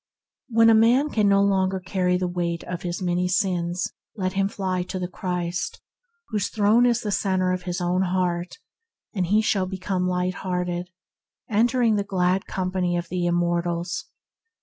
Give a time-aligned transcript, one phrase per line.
[0.49, 4.47] When a man can no longer carry the weight of his many sins, let him
[4.49, 5.79] fly to the Christ,
[6.29, 8.45] whose throne is the centre of his own being;
[9.13, 10.89] and he shall become light hearted,
[11.51, 14.05] entering the glad company of the im mortals.